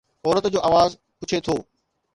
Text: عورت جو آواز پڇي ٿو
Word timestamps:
عورت 0.25 0.45
جو 0.53 0.59
آواز 0.69 0.91
پڇي 1.19 1.37
ٿو 1.45 1.55